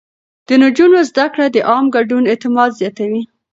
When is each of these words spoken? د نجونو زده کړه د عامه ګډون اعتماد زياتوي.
د 0.47 0.49
نجونو 0.63 0.99
زده 1.09 1.25
کړه 1.33 1.45
د 1.51 1.57
عامه 1.69 1.89
ګډون 1.95 2.23
اعتماد 2.27 2.69
زياتوي. 2.79 3.23